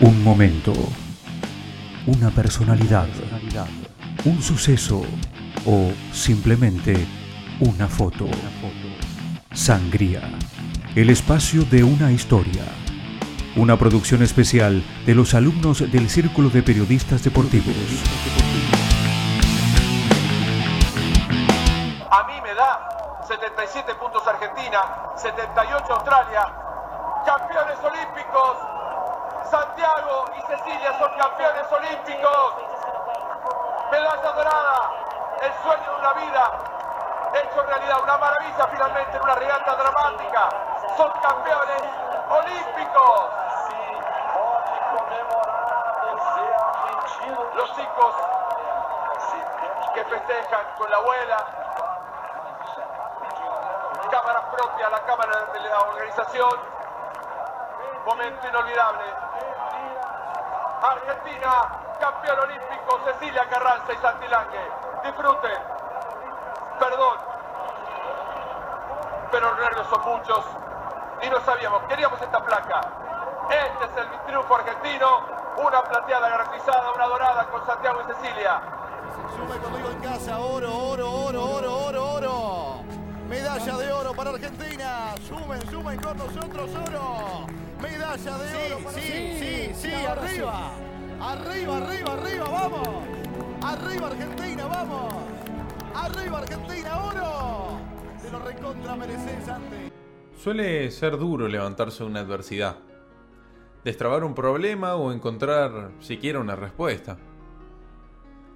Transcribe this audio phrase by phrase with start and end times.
[0.00, 0.72] Un momento,
[2.06, 3.08] una personalidad,
[4.24, 5.02] un suceso
[5.66, 6.94] o simplemente
[7.58, 8.26] una foto.
[9.52, 10.20] Sangría,
[10.94, 12.62] el espacio de una historia.
[13.56, 17.74] Una producción especial de los alumnos del Círculo de Periodistas Deportivos.
[22.08, 24.78] A mí me da 77 puntos Argentina,
[25.16, 26.46] 78 Australia,
[27.26, 28.77] campeones olímpicos.
[29.50, 32.54] Santiago y Cecilia son campeones olímpicos.
[33.90, 34.90] Medalla dorada,
[35.40, 36.50] el sueño de una vida,
[37.32, 40.48] hecho realidad, una maravilla finalmente en una regata dramática.
[40.96, 41.82] Son campeones
[42.28, 43.30] olímpicos.
[47.54, 48.14] Los chicos
[49.94, 51.46] que festejan con la abuela,
[54.10, 56.60] cámara propia, la cámara de la organización,
[58.04, 59.27] momento inolvidable.
[60.82, 61.50] Argentina,
[62.00, 64.70] campeón olímpico, Cecilia Carranza y Santilange.
[65.04, 65.58] Disfruten.
[66.78, 67.18] Perdón.
[69.30, 70.44] Pero los nervios son muchos
[71.22, 72.80] y no sabíamos, queríamos esta placa.
[73.50, 75.26] Este es el triunfo argentino,
[75.56, 78.60] una plateada garantizada, una dorada con Santiago y Cecilia.
[79.36, 82.82] Sume conmigo en casa, oro, oro, oro, oro, oro, oro.
[83.28, 85.14] Medalla de oro para Argentina.
[85.26, 87.67] Sumen, sumen con nosotros oro.
[87.82, 88.84] Medalla de oro.
[88.84, 90.72] para sí, sí, sí, arriba.
[91.20, 92.88] Arriba, arriba, arriba, vamos.
[93.62, 95.14] Arriba Argentina, vamos.
[95.94, 97.78] Arriba Argentina, oro.
[98.22, 99.76] Te lo recontra mereces, Santi.
[100.36, 102.76] Suele ser duro levantarse de una adversidad,
[103.84, 107.18] destrabar un problema o encontrar siquiera una respuesta.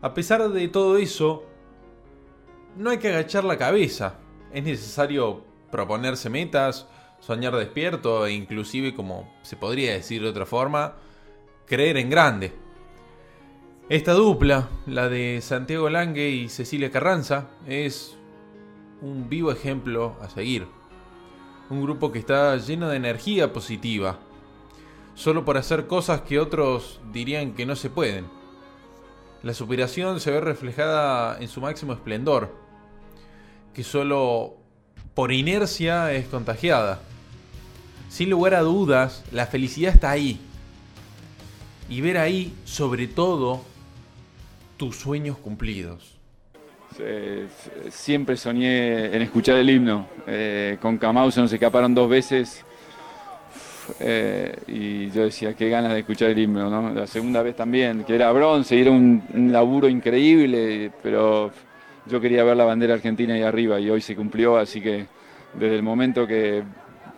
[0.00, 1.44] A pesar de todo eso,
[2.76, 4.14] no hay que agachar la cabeza.
[4.52, 6.86] Es necesario proponerse metas,
[7.22, 10.96] soñar despierto e inclusive, como se podría decir de otra forma,
[11.66, 12.52] creer en grande.
[13.88, 18.16] Esta dupla, la de Santiago Lange y Cecilia Carranza, es
[19.00, 20.66] un vivo ejemplo a seguir.
[21.70, 24.18] Un grupo que está lleno de energía positiva,
[25.14, 28.26] solo por hacer cosas que otros dirían que no se pueden.
[29.44, 32.52] La superación se ve reflejada en su máximo esplendor,
[33.74, 34.56] que solo
[35.14, 37.00] por inercia es contagiada.
[38.12, 40.38] Sin lugar a dudas, la felicidad está ahí.
[41.88, 43.62] Y ver ahí, sobre todo,
[44.76, 46.18] tus sueños cumplidos.
[47.88, 50.08] Siempre soñé en escuchar el himno.
[50.26, 52.62] Eh, con Camau se nos escaparon dos veces
[53.98, 56.92] eh, y yo decía, qué ganas de escuchar el himno, ¿no?
[56.92, 61.50] La segunda vez también, que era bronce, y era un, un laburo increíble, pero
[62.04, 65.06] yo quería ver la bandera argentina ahí arriba y hoy se cumplió, así que
[65.54, 66.62] desde el momento que,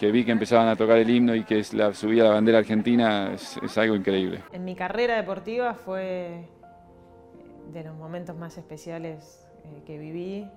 [0.00, 3.34] que vi que empezaban a tocar el himno y que la, subía la bandera argentina,
[3.34, 4.42] es, es algo increíble.
[4.50, 6.48] En mi carrera deportiva fue
[7.70, 10.48] de los momentos más especiales eh, que viví,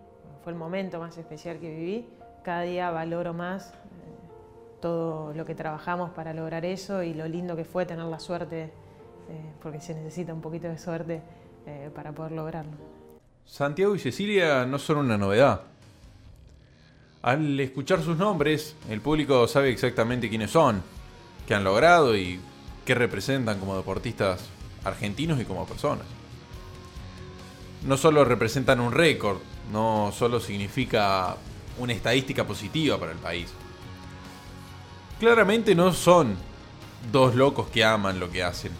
[0.45, 2.07] fue el momento más especial que viví.
[2.41, 3.75] Cada día valoro más eh,
[4.79, 8.61] todo lo que trabajamos para lograr eso y lo lindo que fue tener la suerte,
[8.61, 8.71] eh,
[9.61, 11.21] porque se necesita un poquito de suerte
[11.67, 12.77] eh, para poder lograrlo.
[13.43, 15.72] Santiago y Cecilia no son una novedad.
[17.23, 20.83] Al escuchar sus nombres, el público sabe exactamente quiénes son,
[21.47, 22.37] qué han logrado y
[22.83, 24.41] qué representan como deportistas
[24.83, 26.05] argentinos y como personas.
[27.87, 29.37] No solo representan un récord,
[29.71, 31.37] no solo significa
[31.77, 33.53] una estadística positiva para el país.
[35.17, 36.35] Claramente no son
[37.09, 38.73] dos locos que aman lo que hacen.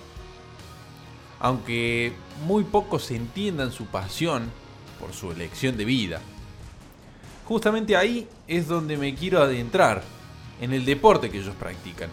[1.39, 2.11] Aunque
[2.45, 4.51] muy pocos entiendan su pasión
[4.99, 6.21] por su elección de vida.
[7.53, 10.01] Justamente ahí es donde me quiero adentrar,
[10.59, 12.09] en el deporte que ellos practican.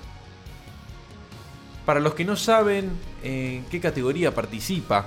[1.86, 2.90] Para los que no saben
[3.22, 5.06] en qué categoría participa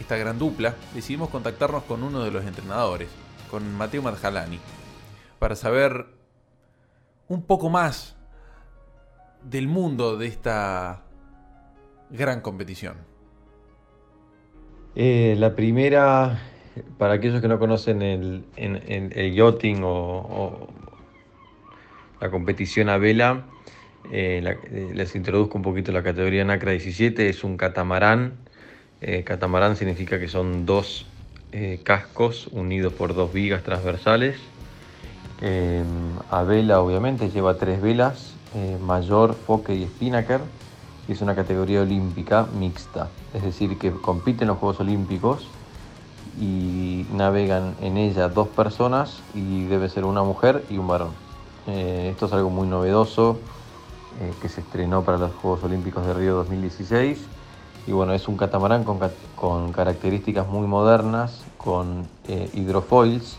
[0.00, 3.10] esta gran dupla, decidimos contactarnos con uno de los entrenadores,
[3.50, 4.58] con Mateo Marjalani,
[5.38, 6.06] para saber
[7.28, 8.16] un poco más
[9.42, 11.02] del mundo de esta
[12.08, 12.96] gran competición.
[14.94, 16.40] Eh, la primera,
[16.98, 18.44] para aquellos que no conocen el,
[19.34, 20.68] yachting o,
[22.20, 23.44] la competición a vela,
[24.10, 28.34] eh, eh, les introduzco un poquito la categoría NACRA 17, es un catamarán.
[29.00, 31.06] Eh, catamarán significa que son dos
[31.84, 34.36] cascos unidos por dos vigas transversales.
[35.40, 35.82] Eh,
[36.30, 38.34] a vela obviamente lleva tres velas,
[38.82, 40.40] mayor, foque y spinnaker,
[41.08, 45.46] es una categoría olímpica mixta, es decir, que compiten en los Juegos Olímpicos
[46.40, 51.10] y navegan en ella dos personas y debe ser una mujer y un varón.
[51.66, 53.38] Eh, esto es algo muy novedoso,
[54.20, 57.18] eh, que se estrenó para los Juegos Olímpicos de Río 2016.
[57.86, 63.36] Y bueno, es un catamarán con, características muy modernas, con eh, hidrofoils,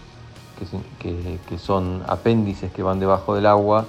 [1.00, 3.86] que, que son apéndices que van debajo del agua,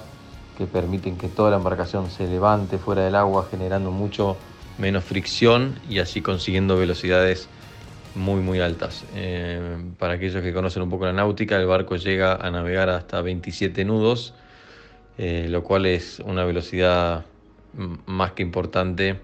[0.57, 4.37] que permiten que toda la embarcación se levante fuera del agua, generando mucho
[4.77, 7.47] menos fricción y así consiguiendo velocidades
[8.15, 9.05] muy muy altas.
[9.15, 13.21] Eh, para aquellos que conocen un poco la náutica, el barco llega a navegar hasta
[13.21, 14.33] 27 nudos,
[15.17, 17.25] eh, lo cual es una velocidad
[18.05, 19.19] más que importante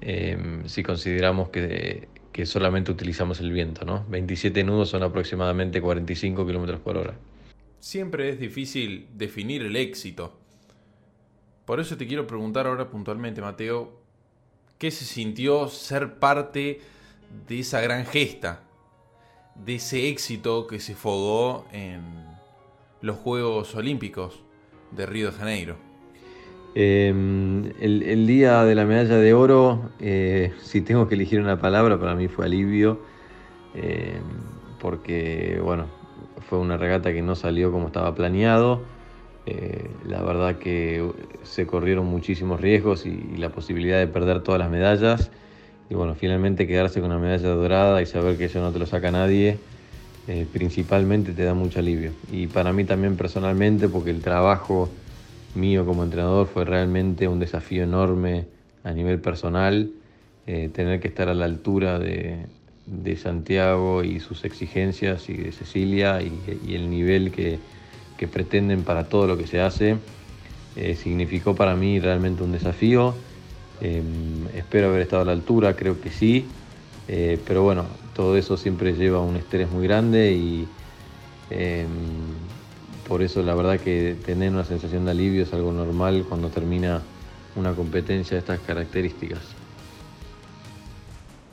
[0.00, 3.84] eh, si consideramos que, que, solamente utilizamos el viento.
[3.84, 4.04] ¿no?
[4.08, 7.14] 27 nudos son aproximadamente 45 kilómetros por hora.
[7.80, 10.38] Siempre es difícil definir el éxito.
[11.64, 14.00] Por eso te quiero preguntar ahora puntualmente, Mateo,
[14.78, 16.80] ¿qué se sintió ser parte
[17.30, 18.62] de esa gran gesta,
[19.54, 22.00] de ese éxito que se fogó en
[23.00, 24.42] los Juegos Olímpicos
[24.90, 25.76] de Río de Janeiro.
[26.74, 31.98] Em, el, día de la medalla de oro, eh, si tengo que elegir una palabra,
[31.98, 33.00] para mí fue alivio,
[33.74, 34.22] em,
[34.78, 35.86] porque bueno,
[36.48, 38.82] fue una regata que no salió como estaba planeado.
[39.46, 41.04] Eh, la verdad que
[41.42, 45.30] se corrieron muchísimos riesgos y la posibilidad de perder todas las medallas
[45.90, 48.86] y bueno, finalmente quedarse con una medalla dorada y saber que eso no te lo
[48.86, 49.58] saca nadie,
[50.28, 52.12] eh, principalmente te da mucho alivio.
[52.30, 54.88] Y para mí también personalmente, porque el trabajo
[55.56, 58.44] mío como entrenador fue realmente un desafío enorme
[58.84, 59.90] a nivel personal,
[60.46, 62.46] eh, tener que estar a la altura de,
[63.16, 67.58] Santiago y sus exigencias y de Cecilia y, el nivel que,
[68.32, 69.96] pretenden para todo lo que se hace,
[70.76, 73.14] eh, significó para mí realmente un desafío
[73.80, 76.46] Em, espero haber estado a la altura, creo que sí,
[77.08, 80.68] eh, pero bueno, todo eso siempre lleva un estrés muy grande y
[81.48, 81.88] em,
[83.08, 87.00] por eso la verdad que tener una sensación de alivio es algo normal cuando termina
[87.56, 89.40] una competencia de estas características.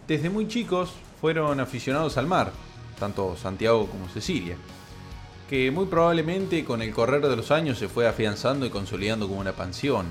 [0.08, 0.92] Desde muy chicos
[1.22, 2.52] fueron aficionados al mar,
[3.00, 4.58] tanto Santiago como Cecilia,
[5.50, 9.40] que muy probablemente con el correr de los años se fue afianzando y consolidando como
[9.40, 10.08] una pasión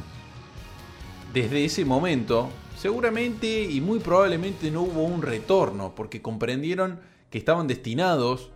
[1.37, 2.49] desde ese momento,
[2.79, 6.99] seguramente y muy probablemente no hubo un retorno, porque comprendieron
[7.29, 8.53] que estaban destinados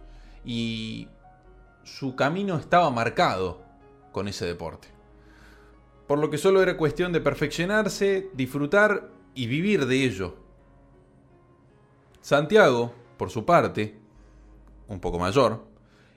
[0.47, 1.06] y
[1.85, 3.61] su camino estaba marcado
[4.12, 4.88] con ese deporte.
[6.09, 10.37] Por lo que solo era cuestión de perfeccionarse, disfrutar y vivir de ello.
[12.23, 13.99] Santiago, por su parte,
[14.88, 15.67] un poco mayor,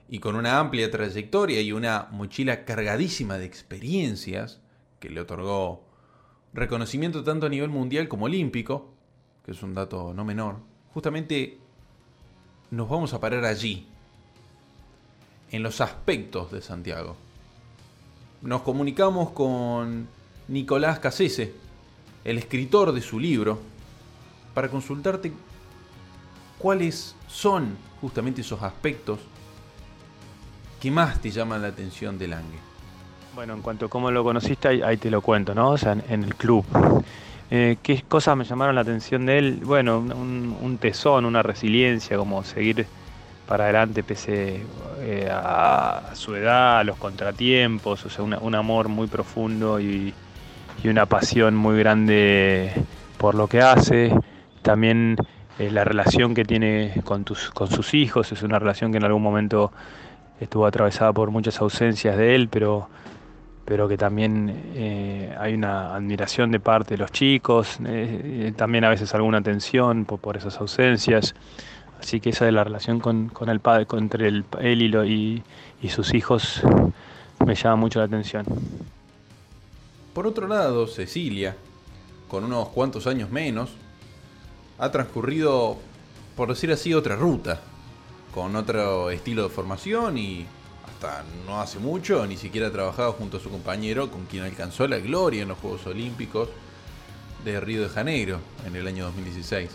[0.08, 4.62] y con una amplia trayectoria y una mochila cargadísima de experiencias
[4.98, 5.83] que le otorgó
[6.54, 8.92] reconocimiento tanto a nivel mundial como olímpico,
[9.44, 10.56] que es un dato no menor,
[10.94, 11.58] justamente
[12.70, 13.86] nos vamos a parar allí,
[15.50, 17.16] en los aspectos de Santiago.
[18.42, 20.08] Nos comunicamos con
[20.48, 21.54] Nicolás Casese,
[22.24, 23.60] el escritor de su libro,
[24.52, 25.32] para consultarte
[26.58, 29.20] cuáles son justamente esos aspectos
[30.80, 32.73] que más te llaman la atención del Lange.
[33.34, 35.70] Bueno, en cuanto a cómo lo conociste, ahí, te lo cuento, ¿no?
[35.70, 36.64] O sea, en, el club.
[37.50, 39.60] Eh, ¿Qué cosas me llamaron la atención de él?
[39.64, 42.86] Bueno, un, tesón, una resiliencia, como seguir
[43.48, 44.62] para adelante pese
[45.00, 50.14] eh, a, su edad, a los contratiempos, o sea, un amor muy profundo y,
[50.84, 52.70] una pasión muy grande
[53.16, 54.12] por lo que hace.
[54.62, 55.16] También
[55.58, 59.04] eh, la relación que tiene con, tus, con sus hijos, es una relación que en
[59.04, 59.72] algún momento
[60.40, 62.88] estuvo atravesada por muchas ausencias de él, pero
[63.64, 68.90] pero que también eh, hay una admiración de parte de los chicos, eh, también a
[68.90, 71.34] veces alguna tensión por, esas ausencias.
[72.00, 75.42] Así que esa de la relación con, el padre, entre él y,
[75.80, 76.60] y, sus hijos
[77.46, 78.44] me llama mucho la atención.
[80.12, 81.56] Por otro lado, Cecilia,
[82.28, 83.70] con unos cuantos años menos,
[84.78, 85.78] ha transcurrido,
[86.36, 87.60] por decir así, otra ruta,
[88.34, 90.44] con otro estilo de formación y
[91.46, 94.98] no hace mucho ni siquiera ha trabajado junto a su compañero con quien alcanzó la
[94.98, 96.48] gloria en los Juegos Olímpicos
[97.44, 99.70] de Río de Janeiro en el año 2016.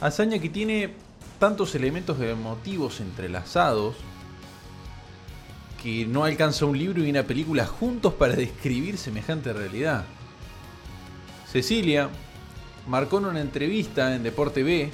[0.00, 0.94] Hazaña que tiene
[1.38, 3.94] tantos elementos emotivos entrelazados
[5.80, 10.04] que no alcanza un libro y una película juntos para describir semejante realidad.
[11.50, 12.08] Cecilia
[12.88, 14.90] marcó en una entrevista en Deporte B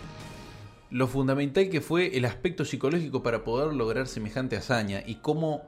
[0.90, 5.62] lo fundamental que fue el aspecto psicológico para poder lograr semejante hazaña y cómo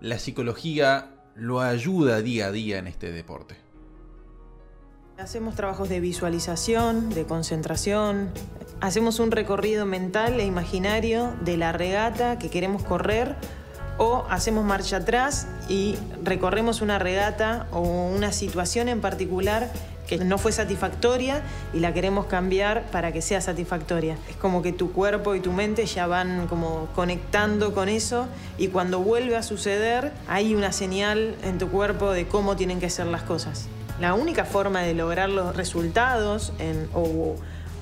[0.00, 3.56] la psicología lo ayuda día a día en este deporte.
[5.18, 8.30] Hacemos trabajos de visualización, de concentración,
[8.80, 13.34] hacemos un recorrido mental e imaginario de la regata que queremos correr
[13.98, 19.72] o hacemos marcha atrás y recorremos una regata o una situación en particular
[20.06, 21.42] que no fue satisfactoria
[21.74, 24.16] y la queremos cambiar para que sea satisfactoria.
[24.30, 28.26] Es como que tu cuerpo y tu mente ya van como conectando con eso
[28.58, 32.90] y cuando vuelve a suceder hay una señal en tu cuerpo de cómo tienen que
[32.90, 33.68] ser las cosas.
[34.00, 37.36] La única forma de lograr los resultados en, o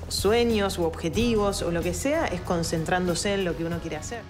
[0.07, 4.21] sueños u objetivos o lo que sea es concentrándose en lo que uno quiere hacer.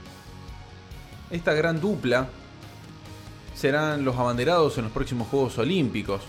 [1.30, 2.28] Esta gran dupla
[3.56, 6.22] serán los abanderados en los próximos Juegos Olímpicos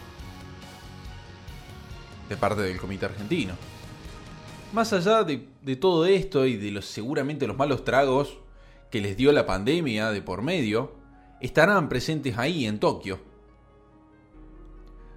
[2.29, 3.55] de parte del Comité Argentino.
[4.73, 8.39] Más allá de, todo esto y de los seguramente los malos tragos
[8.91, 10.95] que les dio la pandemia de por medio,
[11.41, 13.21] estarán presentes ahí en Tokio.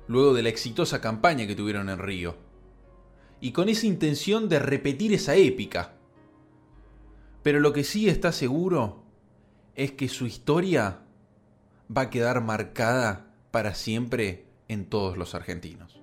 [0.08, 2.36] Luego de la exitosa campaña que tuvieron en Río.
[3.42, 5.94] Y con esa intención de repetir esa épica.
[7.44, 9.04] Pero lo que sí está seguro
[9.76, 11.02] es que su historia
[11.96, 15.99] va a quedar marcada para siempre en todos los argentinos.